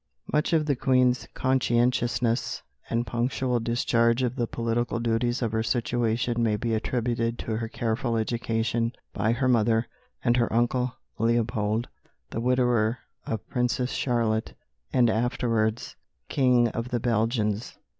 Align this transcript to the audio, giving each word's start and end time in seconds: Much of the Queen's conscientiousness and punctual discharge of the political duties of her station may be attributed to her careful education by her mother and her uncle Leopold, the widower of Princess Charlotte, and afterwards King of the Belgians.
Much 0.33 0.51
of 0.51 0.65
the 0.65 0.75
Queen's 0.75 1.27
conscientiousness 1.35 2.63
and 2.89 3.05
punctual 3.05 3.59
discharge 3.59 4.23
of 4.23 4.35
the 4.35 4.47
political 4.47 4.99
duties 4.99 5.43
of 5.43 5.51
her 5.51 5.61
station 5.61 6.41
may 6.41 6.55
be 6.55 6.73
attributed 6.73 7.37
to 7.37 7.55
her 7.57 7.67
careful 7.67 8.17
education 8.17 8.91
by 9.13 9.31
her 9.31 9.47
mother 9.47 9.87
and 10.23 10.37
her 10.37 10.51
uncle 10.51 10.97
Leopold, 11.19 11.87
the 12.31 12.41
widower 12.41 12.97
of 13.27 13.47
Princess 13.47 13.91
Charlotte, 13.91 14.55
and 14.91 15.07
afterwards 15.07 15.95
King 16.29 16.67
of 16.69 16.89
the 16.89 16.99
Belgians. 16.99 17.77